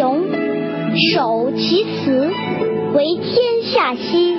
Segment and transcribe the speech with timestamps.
[0.00, 0.24] 雄，
[1.12, 2.30] 守其雌，
[2.94, 4.34] 为天下溪，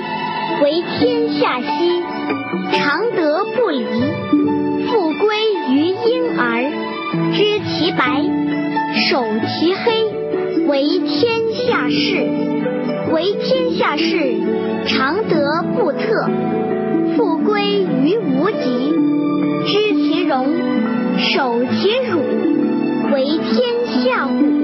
[0.60, 2.02] 为天下溪，
[2.72, 3.84] 常德不离，
[4.88, 5.36] 复归
[5.70, 6.68] 于婴儿。
[7.32, 8.24] 知其白，
[9.08, 12.26] 守其黑，为天下事，
[13.12, 14.40] 为天下事，
[14.88, 16.28] 常德不特，
[17.16, 18.92] 复归于无极。
[19.66, 20.44] 知其荣，
[21.18, 22.18] 守其辱，
[23.12, 24.61] 为天下谷，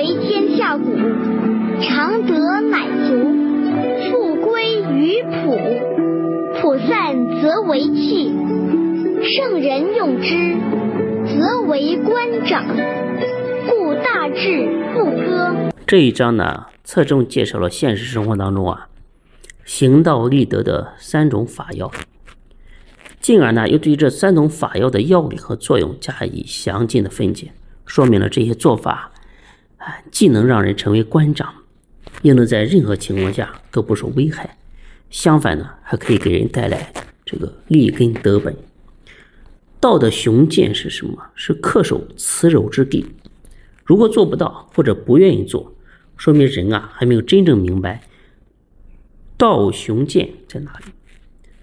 [0.00, 0.96] 为天下谷，
[1.82, 3.18] 常德乃足，
[4.10, 5.58] 复归于朴，
[6.54, 8.32] 朴散则为器，
[9.22, 10.56] 圣人用之，
[11.26, 12.64] 则为官长，
[13.68, 15.70] 故大治不割。
[15.86, 18.88] 这一章呢，侧重介绍了现实生活当中啊，
[19.66, 21.90] 行道立德的三种法要。
[23.20, 27.52] 进而呢，又对这三种法要的要领和作用加以详尽的分解，
[27.84, 29.12] 说明了这些做法
[29.80, 31.52] 啊，既能让人成为官长，
[32.22, 34.56] 又能在任何情况下都不受危害，
[35.10, 36.92] 相反呢，还可以给人带来
[37.26, 38.56] 这个立根得本。
[39.80, 41.30] 道的雄健是什么？
[41.34, 43.04] 是恪守慈柔之地。
[43.84, 45.74] 如果做不到或者不愿意做，
[46.16, 48.02] 说明人啊还没有真正明白
[49.36, 50.92] 道雄健在哪里。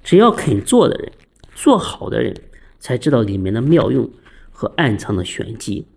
[0.04, 1.12] 只要肯做的人。
[1.60, 2.36] 做好的人
[2.80, 4.08] 才知道里面的妙用
[4.52, 5.88] 和暗藏的玄机。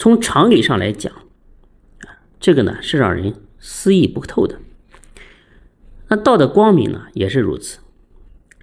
[0.00, 1.12] 从常理上来讲，
[2.40, 4.58] 这个呢是让人思议不透的。
[6.08, 7.80] 那道的光明呢也是如此，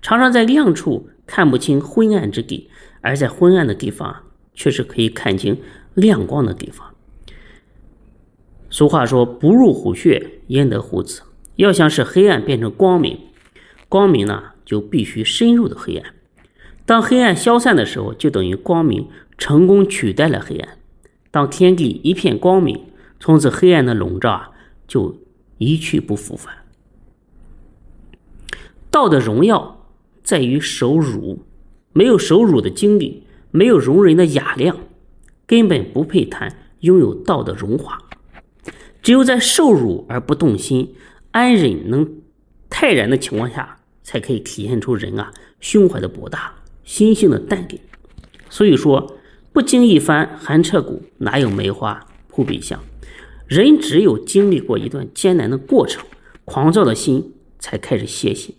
[0.02, 2.72] 常常在亮处看不清昏暗之地，
[3.02, 4.24] 而在昏暗的地方
[4.56, 5.62] 却是可以看清
[5.94, 6.96] 亮光的地方。
[8.72, 11.22] 俗话说：“不入虎穴，焉得虎子。”
[11.58, 13.20] 要想使黑暗变成光明，
[13.88, 14.54] 光明呢？
[14.66, 16.16] 就必须深入的黑暗。
[16.88, 20.77] 当黑暗消散的时候，就等于光明成功取代了黑暗。
[21.38, 22.82] 当天地一片光明，
[23.20, 24.50] 从此黑暗的笼罩啊
[24.88, 25.16] 就
[25.60, 26.52] 一去不复返。
[28.90, 29.88] 道的荣耀
[30.24, 31.46] 在于守辱，
[31.94, 33.22] 没有守辱的经历，
[33.52, 34.80] 没有容人的雅量，
[35.46, 38.00] 根本不配谈拥有道的荣华。
[39.04, 40.96] 只有在受辱而不动心、
[41.30, 42.16] 安忍能
[42.68, 43.76] 泰然的情况下。
[44.02, 46.54] 才可以体现出人啊胸怀的博大，
[46.86, 47.78] 心性的淡定。
[48.50, 49.17] 所以说，
[49.58, 52.80] 不经一番寒彻骨，哪有梅花扑鼻香？
[53.48, 56.06] 人只有经历过一段艰难的过程，
[56.46, 58.56] 狂躁的心才开始歇息。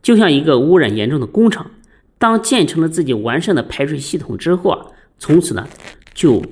[0.00, 1.70] 就像一个污染严重的工厂，
[2.16, 4.86] 当建成了自己完善的排水系统之后啊，
[5.18, 5.68] 从此呢
[6.14, 6.42] 就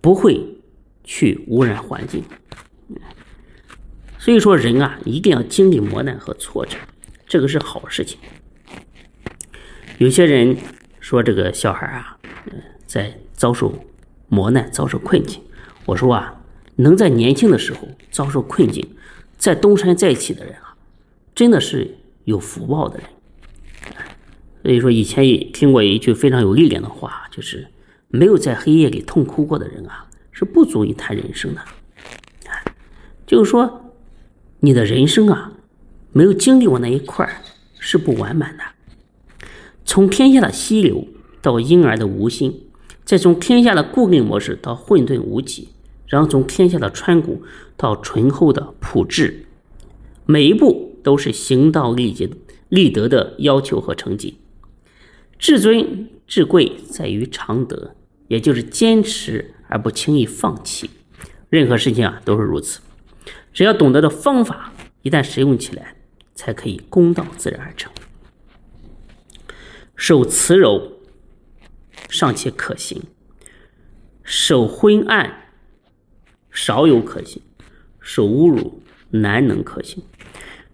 [0.00, 0.42] 不会
[1.04, 2.24] 去污染环境。
[4.18, 6.78] 所以说，人啊一定要经历磨难和挫折。
[7.26, 8.18] 这个是好事情。
[9.98, 10.56] 有些人
[11.00, 12.16] 说这个小孩啊，
[12.50, 13.74] 嗯在遭受
[14.28, 15.40] 磨难、遭受困境。
[15.86, 16.40] 我说啊，
[16.76, 18.86] 能在年轻的时候遭受困境，
[19.36, 20.76] 在东山再起的人啊，
[21.34, 23.06] 真的是有福报的人。
[24.62, 27.68] 所以说，以前也听过一句非常有力量的话，就是
[28.08, 31.60] 没有在黑夜里痛哭过的人啊，是不足以谈人生的。
[33.26, 33.92] 就是说，
[34.60, 35.52] 你的人生啊。
[36.16, 37.28] 没有经历过那一块
[37.80, 38.62] 是不完满的。
[39.84, 41.08] 从天下的溪流
[41.42, 42.68] 到婴儿的无心，
[43.04, 45.68] 再从天下的固定模式到混沌无极，
[46.06, 47.42] 然后从天下的川谷
[47.76, 49.46] 到醇厚的朴质，
[50.26, 52.28] 每一步都是行道立节、
[52.68, 54.38] 立德的要求和成绩。
[55.38, 57.94] 至尊至贵在于常德，
[58.28, 60.90] 也就是坚持而不轻易放弃。
[61.50, 62.80] 任何事情啊都是如此，
[63.52, 64.72] 只要懂得的方法，
[65.02, 65.96] 一旦使用起来。
[66.36, 67.92] 才可以公道自然而成。
[69.94, 70.93] 守慈柔
[72.14, 73.02] 尚且可行，
[74.22, 75.48] 守昏暗
[76.48, 77.42] 少有可行，
[77.98, 78.80] 守侮辱
[79.10, 80.00] 难能可行。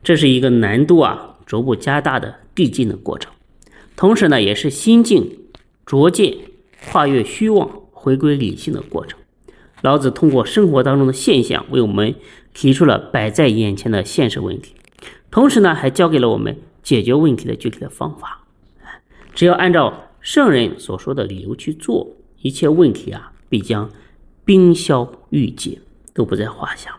[0.02, 3.32] 这是一个难度啊逐步加大的递进的过程，
[3.96, 5.38] 同时呢，也是心境
[5.86, 6.36] 逐渐
[6.90, 9.18] 跨越虚妄、回归理性的过程。
[9.80, 12.14] 老子通过生活当中的现象，为我们
[12.52, 14.74] 提出了摆在眼前的现实问题。
[15.30, 18.44] 同时呢，还教给了我们解决问题的具体的方法。
[19.32, 22.06] 只要按照圣人所说的理由去做，
[22.42, 23.90] 一切问题啊，必将
[24.44, 25.80] 冰消玉解，
[26.12, 26.94] 都不在话下。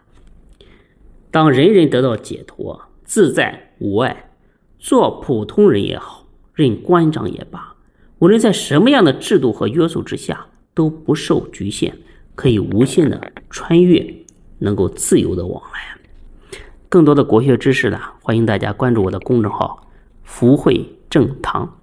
[1.29, 4.31] 当人人得到解脱、自在无碍，
[4.79, 7.75] 做普通人也好，任官长也罢，
[8.19, 11.93] 无论在什么样的制度和约束之下，都不受局限，
[12.35, 14.13] 可以无限的穿越，
[14.57, 16.59] 能够自由的往来。
[16.89, 19.87] 更多的国学知识呢，欢迎大家关注我的公众号
[20.23, 21.73] “福慧正堂”。